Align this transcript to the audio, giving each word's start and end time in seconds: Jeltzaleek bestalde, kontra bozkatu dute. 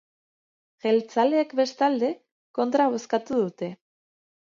Jeltzaleek 0.85 1.53
bestalde, 1.61 2.11
kontra 2.61 2.91
bozkatu 2.99 3.43
dute. 3.47 3.75